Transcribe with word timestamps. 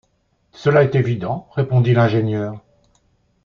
Cela 0.51 0.83
est 0.83 0.95
évident, 0.95 1.47
répondit 1.51 1.93
l’ingénieur 1.93 2.59